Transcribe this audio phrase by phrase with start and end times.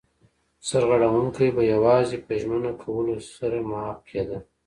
[0.67, 4.39] سرغړونکی به یوازې په ژمنه کولو سره معاف کېده.